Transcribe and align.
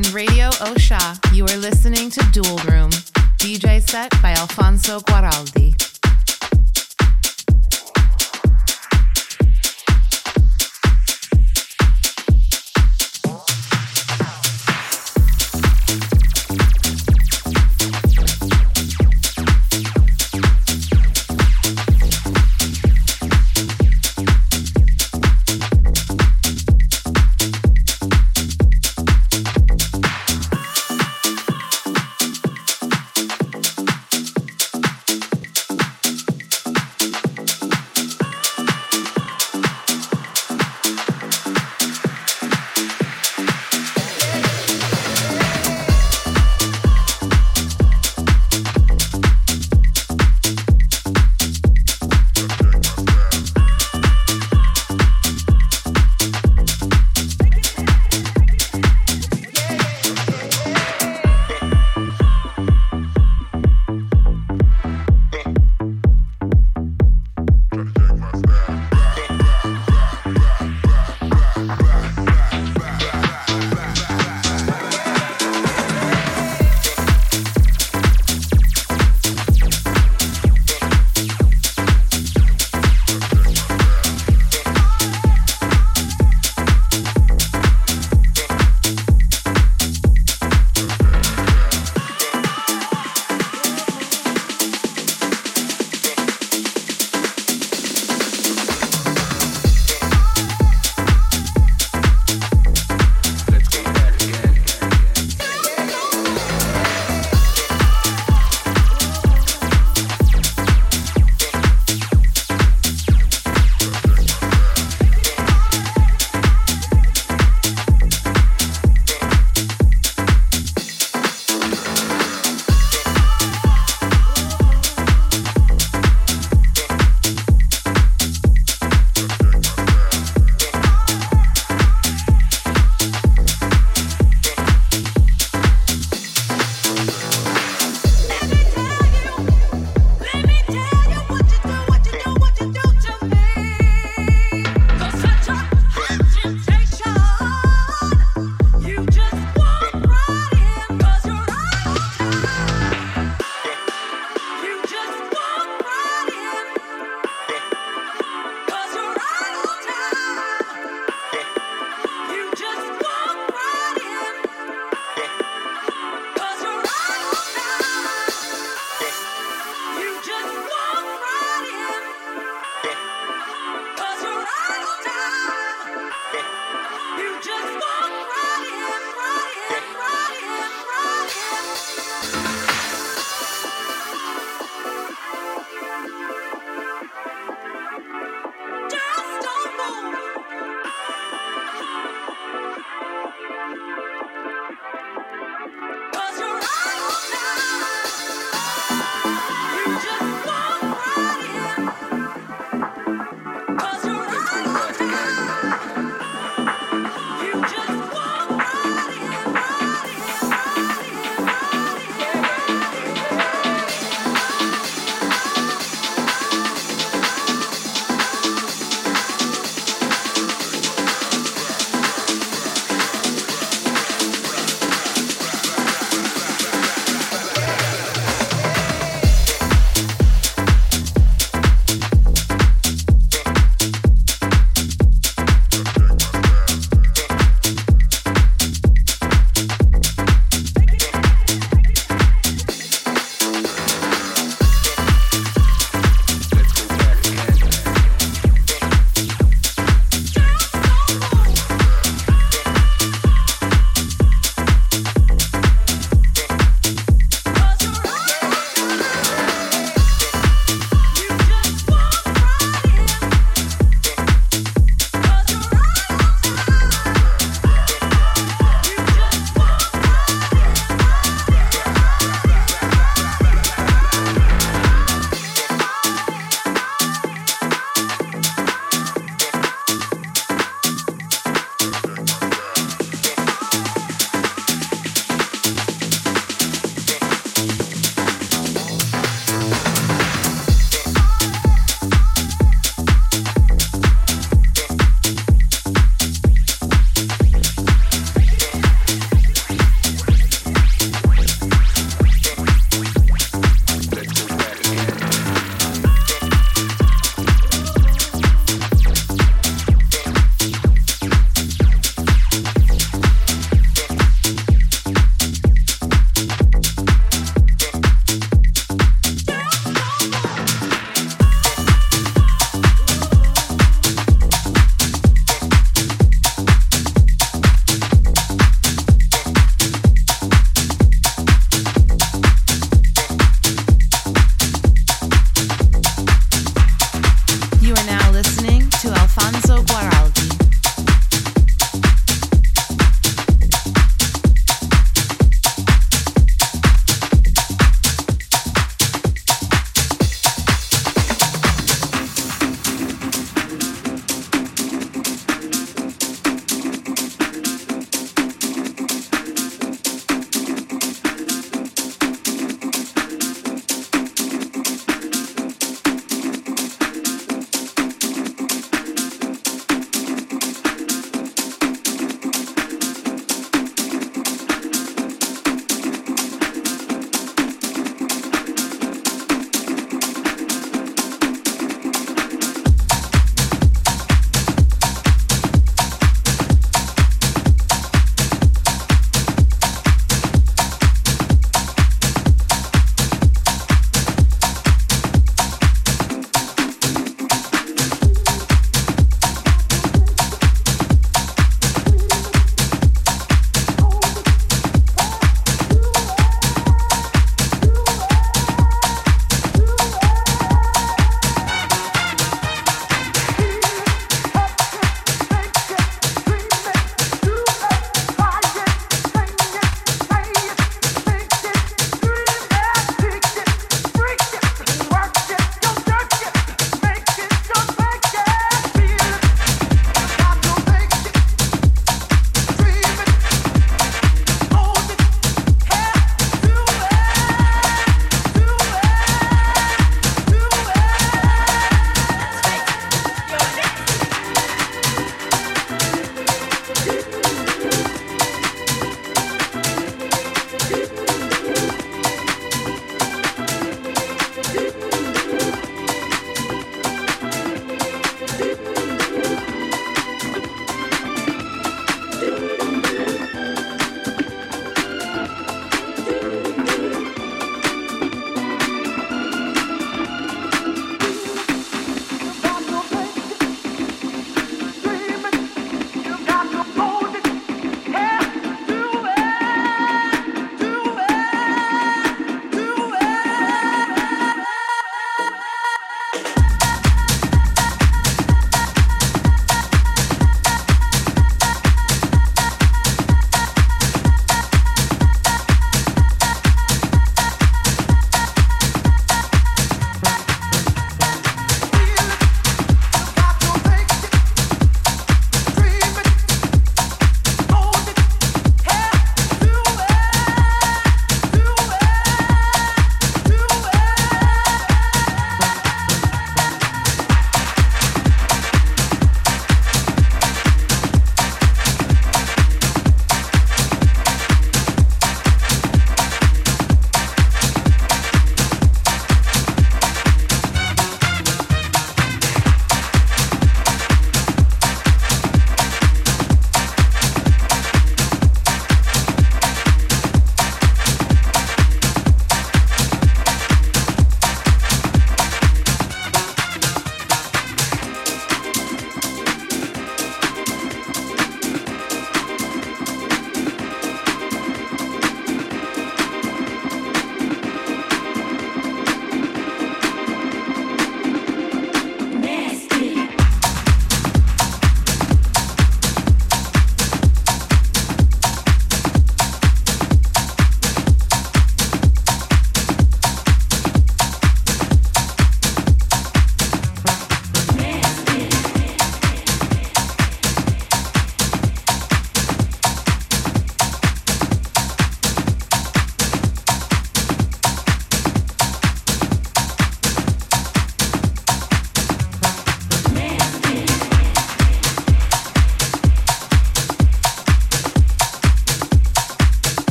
On 0.00 0.12
Radio 0.14 0.48
Osha, 0.60 1.18
you 1.34 1.44
are 1.44 1.56
listening 1.58 2.08
to 2.10 2.20
Dual 2.32 2.56
Room, 2.70 2.90
DJ 3.38 3.82
set 3.82 4.10
by 4.22 4.32
Alfonso 4.32 5.00
Guaraldi. 5.00 5.79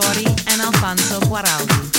Tori 0.00 0.24
and 0.46 0.60
Alfonso 0.60 1.18
Guaraldi. 1.26 1.97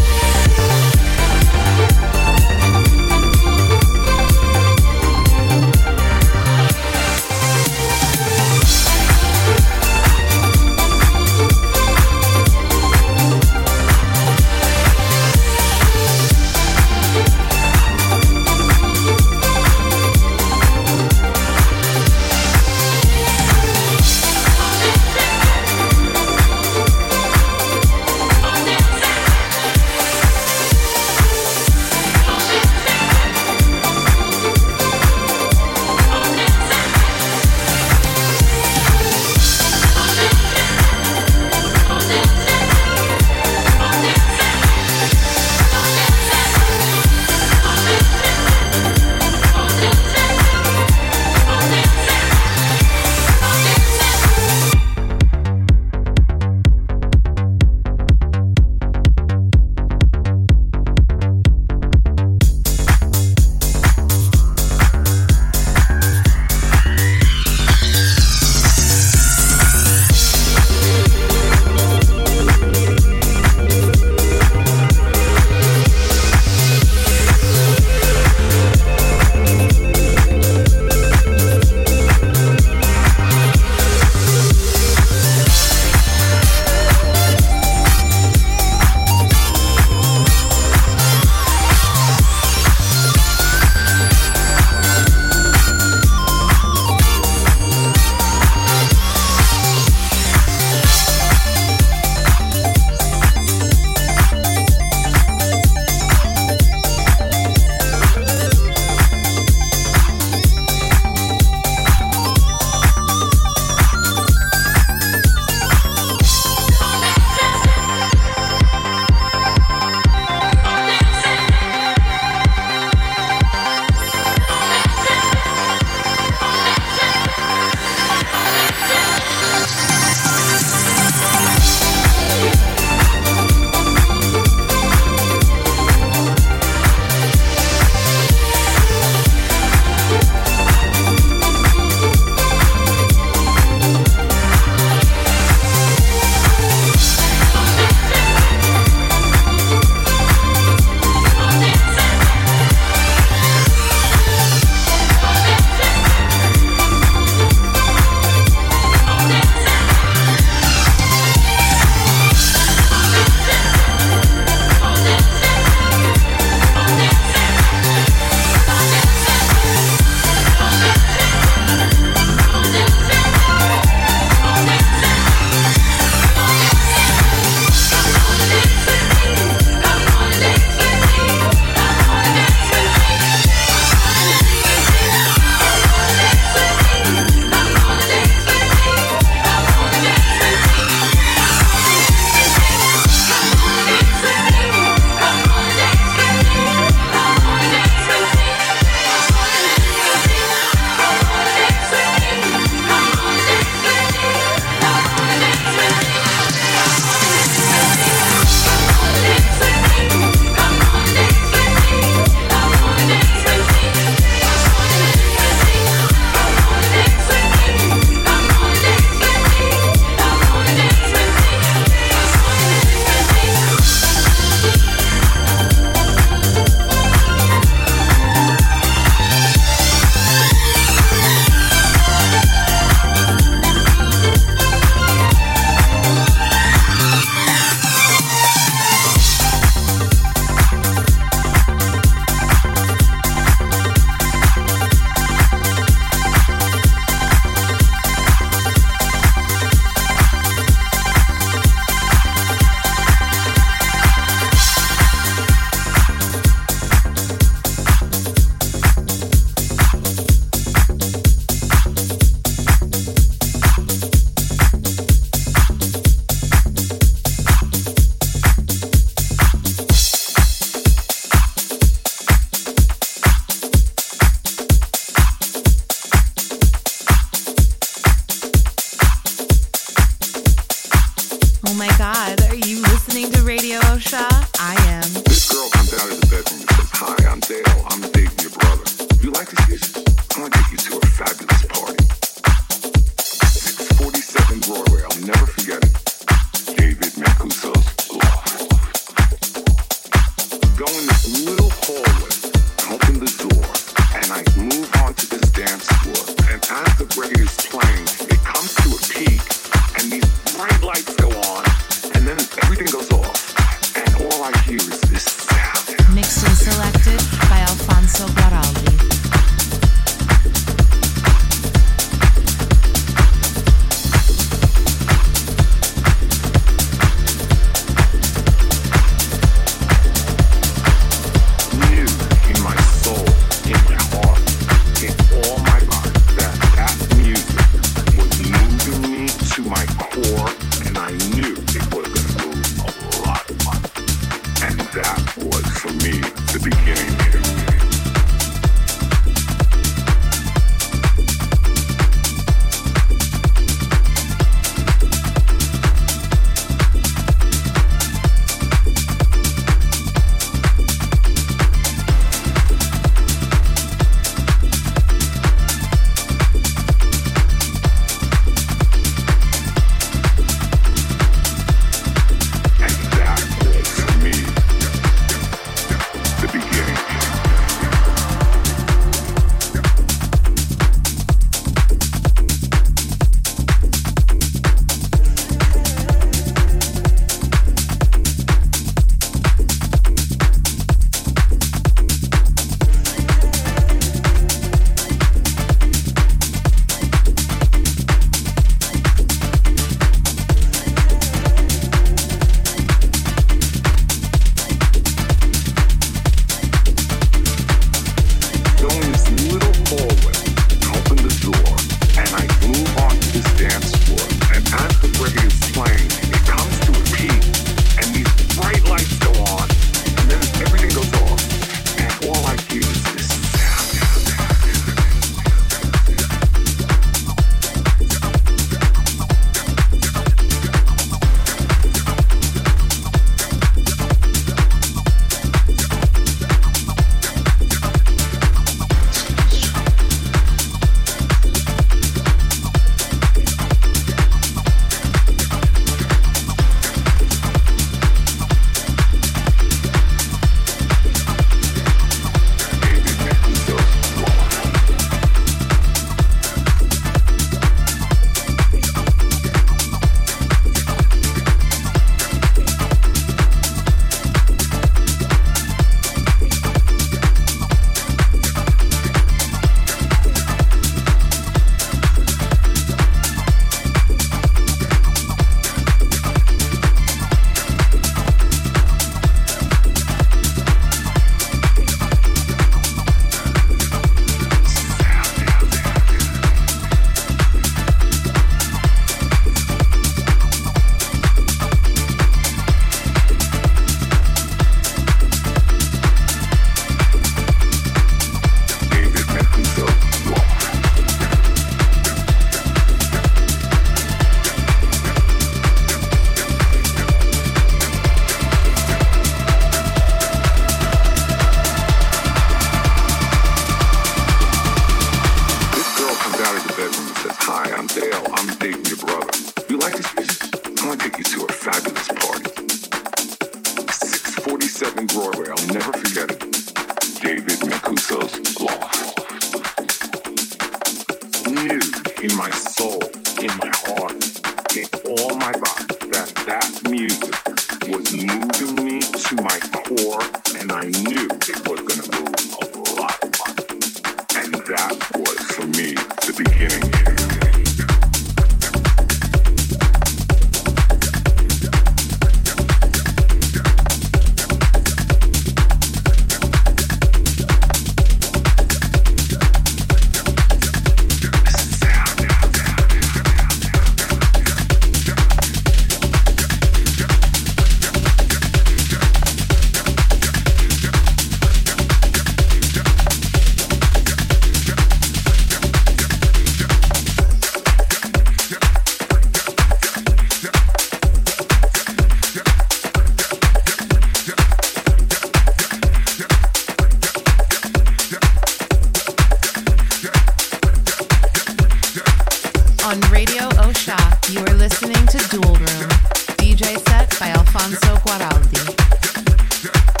Dual 595.29 595.55
Room, 595.55 595.89
DJ 596.37 596.77
set 596.87 597.19
by 597.19 597.29
Alfonso 597.29 597.95
Guaraldi. 598.03 600.00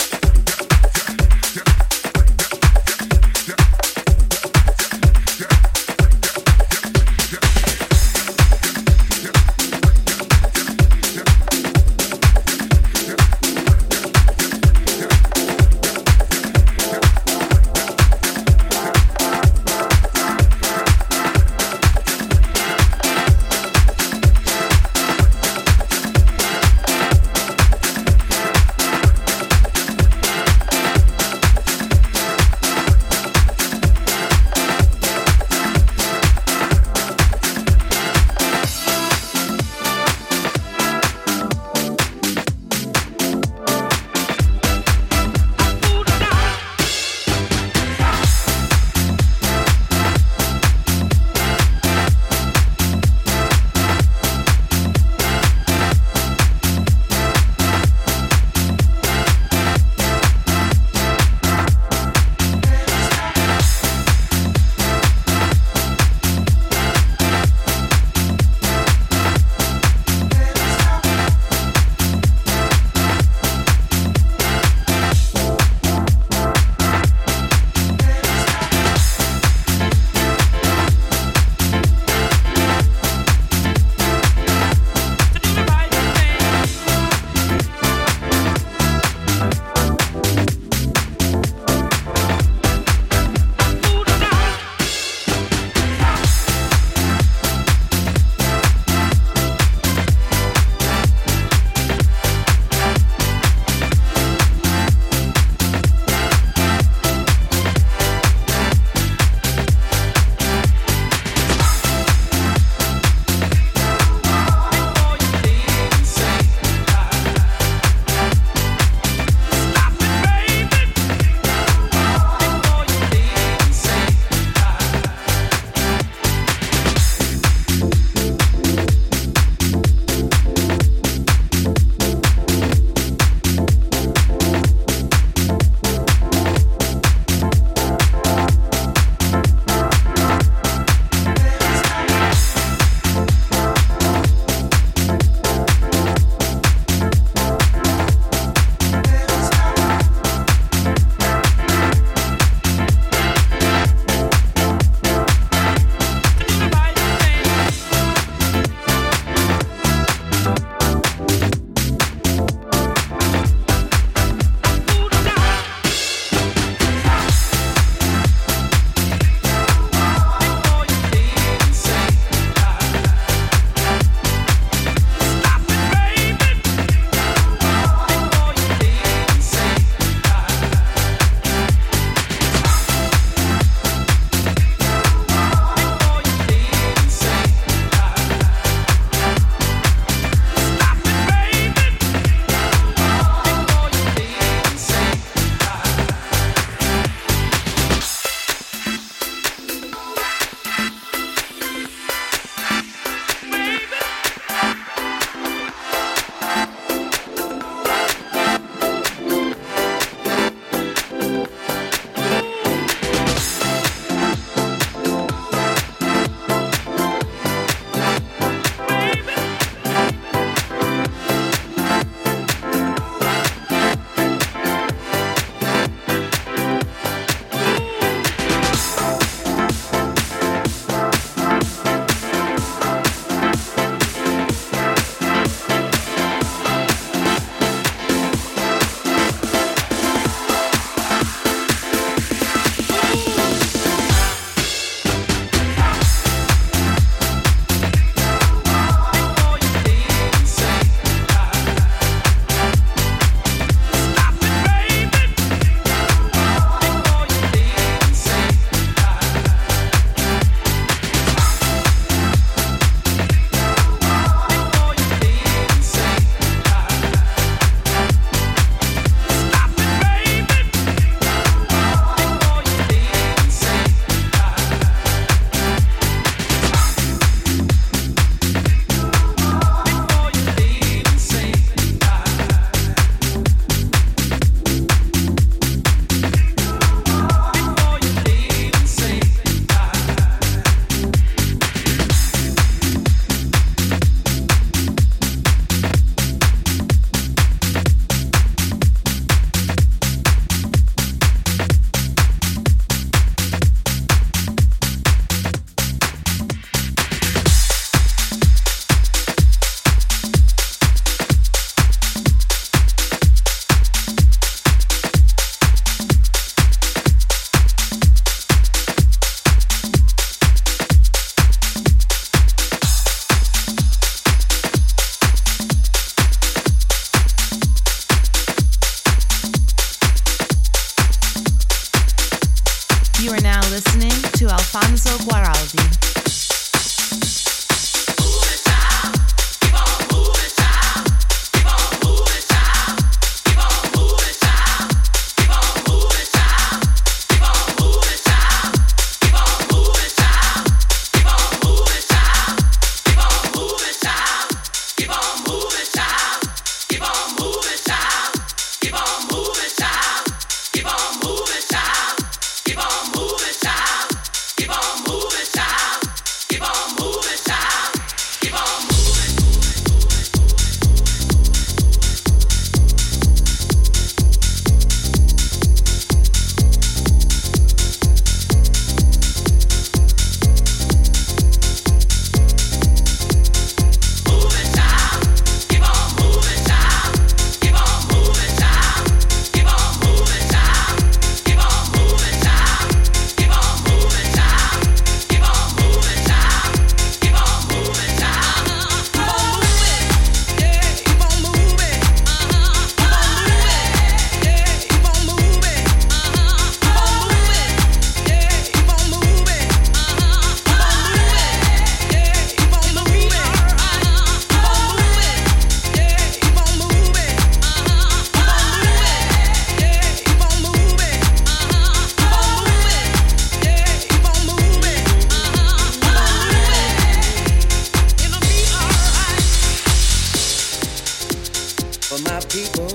for 432.11 432.21
my 432.23 432.41
people 432.51 432.89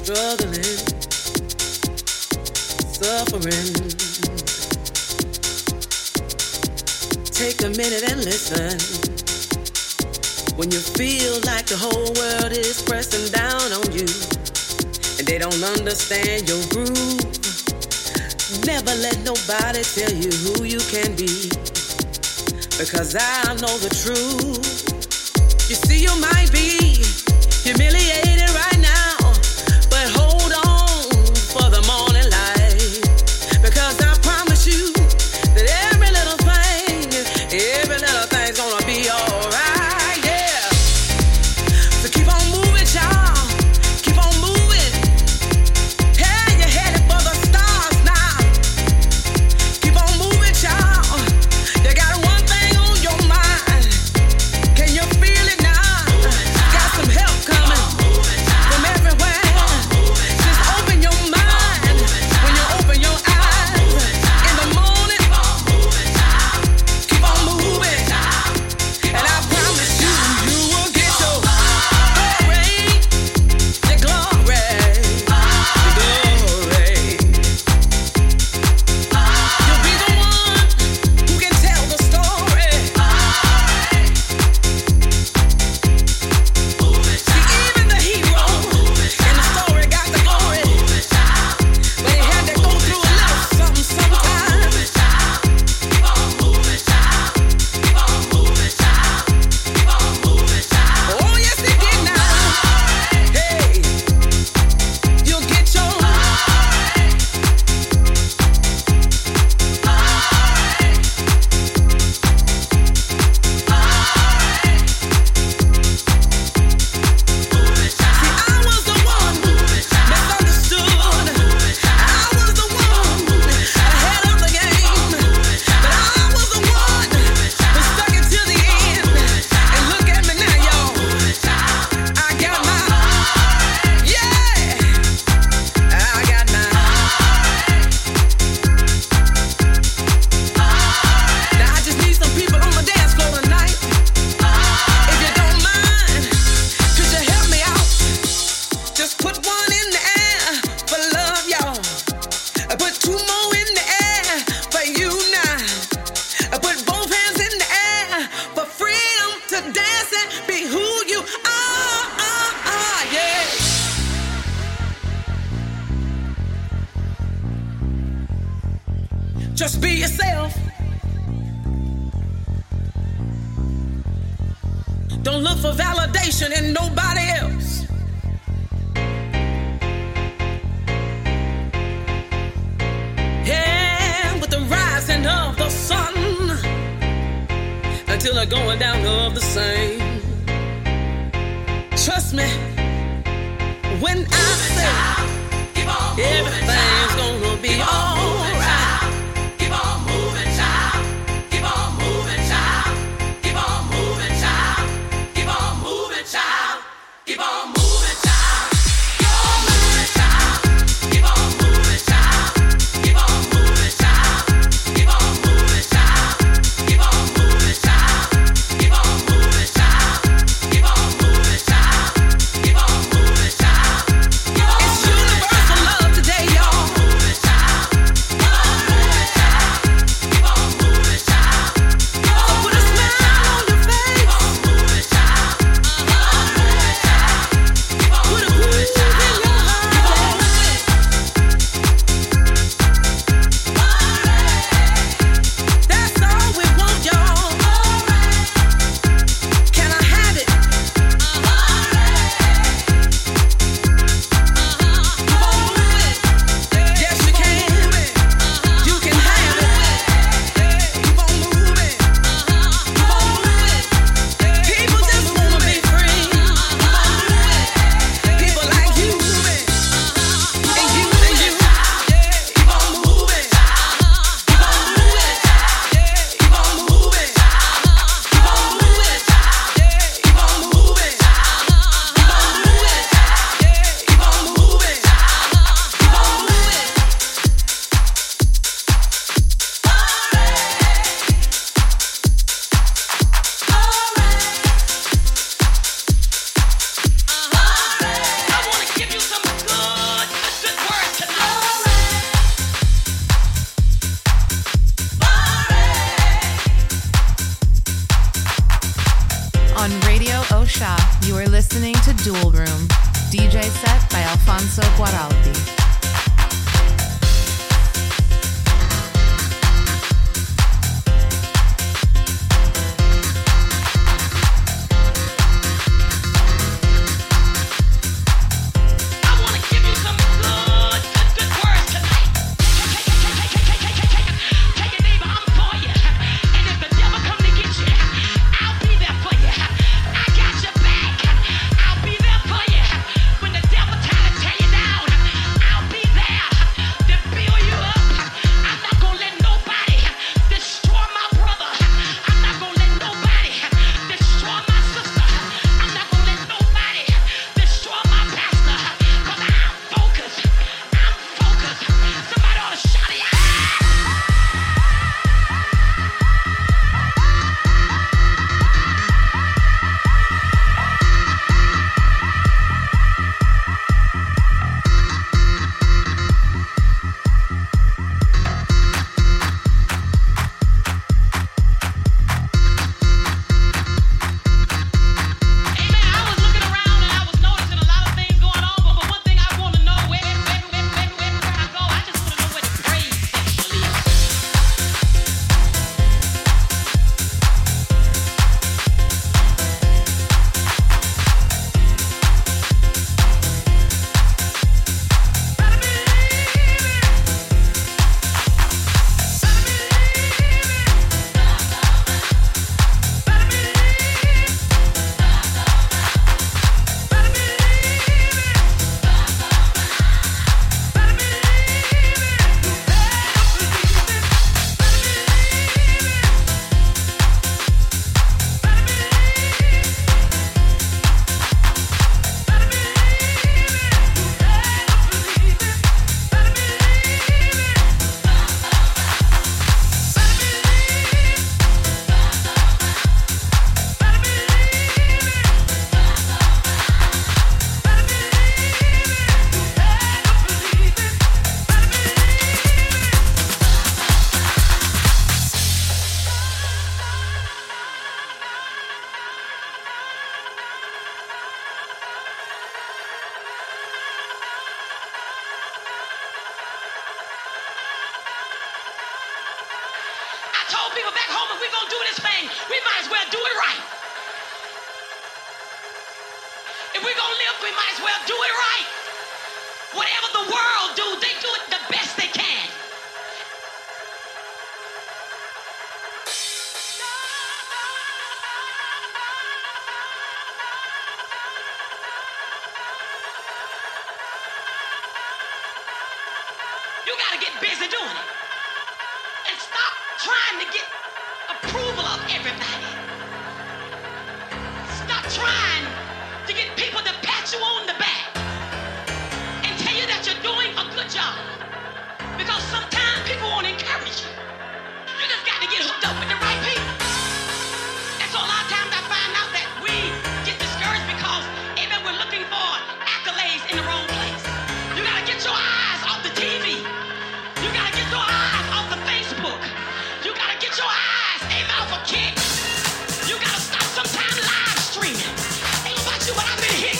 struggling, 0.00 0.80
suffering. 2.96 3.74
Take 7.28 7.60
a 7.60 7.68
minute 7.76 8.10
and 8.10 8.24
listen. 8.24 8.72
When 10.56 10.70
you 10.70 10.78
feel 10.80 11.34
like 11.44 11.66
the 11.66 11.76
whole 11.76 12.08
world 12.16 12.52
is 12.52 12.80
pressing 12.88 13.30
down 13.32 13.72
on 13.76 13.92
you 13.92 14.08
and 15.18 15.26
they 15.28 15.36
don't 15.36 15.62
understand 15.76 16.48
your 16.48 16.64
groove, 16.72 17.20
never 18.64 18.94
let 18.96 19.18
nobody 19.28 19.82
tell 19.84 20.14
you 20.16 20.32
who 20.48 20.64
you 20.64 20.80
can 20.88 21.14
be. 21.16 21.50
Because 22.80 23.14
I 23.14 23.44
know 23.60 23.76
the 23.76 23.92
truth. 23.92 24.89
You 26.00 26.18
might 26.18 26.50
be 26.50 26.79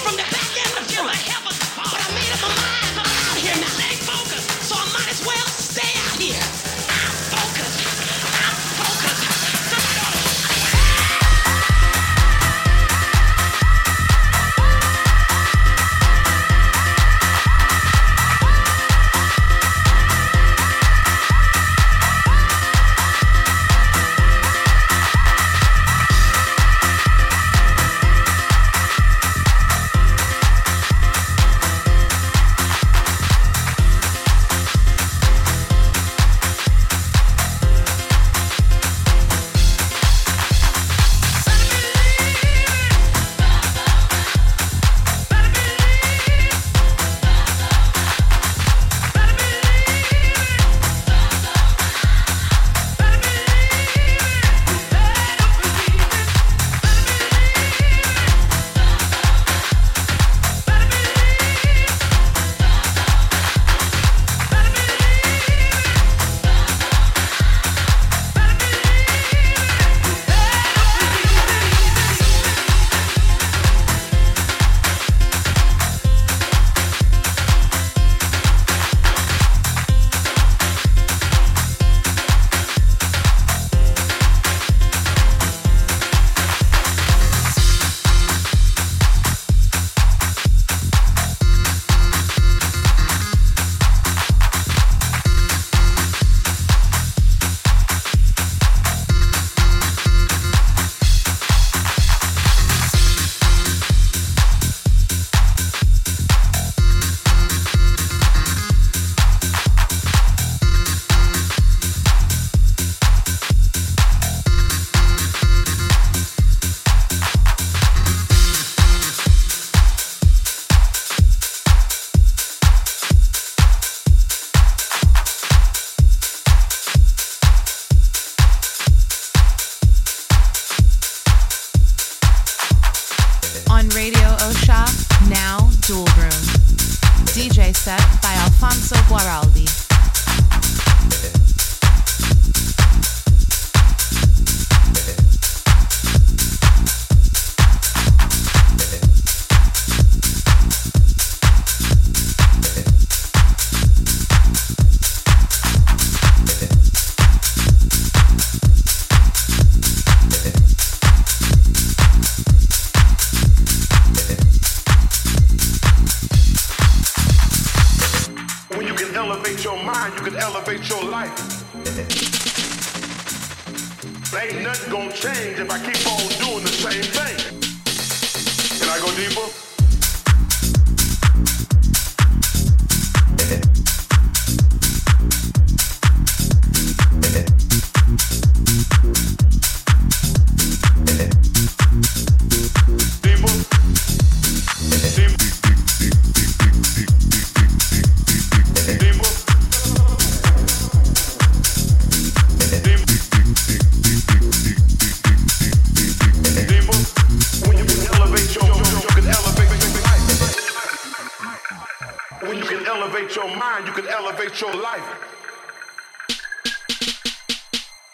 from 0.01 0.16
the 0.16 0.24
back 0.32 0.51
end 0.57 0.72
of 0.80 0.88
Jim. 0.88 1.05
I 1.07 1.14
have 1.30 1.49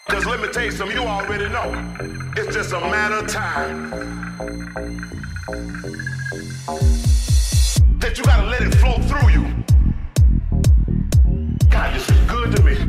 Because 0.07 0.25
let 0.25 0.41
me 0.41 0.47
tell 0.49 0.65
you 0.65 0.71
something, 0.71 0.97
you 0.97 1.03
already 1.03 1.49
know. 1.49 1.73
It's 2.37 2.55
just 2.55 2.73
a 2.73 2.79
matter 2.79 3.17
of 3.17 3.27
time. 3.27 3.91
That 7.99 8.17
you 8.17 8.25
gotta 8.25 8.47
let 8.47 8.63
it 8.63 8.75
flow 8.77 8.99
through 9.09 9.31
you. 9.31 9.43
God, 11.71 11.95
this 11.95 12.09
is 12.09 12.31
good 12.31 12.55
to 12.55 12.63
me. 12.63 12.86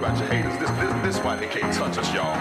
About 0.00 0.18
your 0.18 0.28
haters. 0.28 0.56
This, 0.58 0.70
this, 0.70 0.92
this 1.02 1.18
why 1.22 1.36
they 1.36 1.46
can't 1.46 1.74
touch 1.74 1.98
us, 1.98 2.14
y'all. 2.14 2.34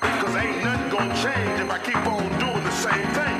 Cause 0.00 0.34
ain't 0.34 0.64
nothing 0.64 0.88
gonna 0.88 1.14
change 1.22 1.60
if 1.60 1.70
I 1.70 1.78
keep 1.78 1.96
on 2.06 2.26
doing 2.40 2.64
the 2.64 2.70
same 2.70 3.06
thing. 3.12 3.37